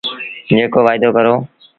جيڪو 0.49 0.79
وآئيدو 0.85 1.09
ڪرو۔ 1.15 1.35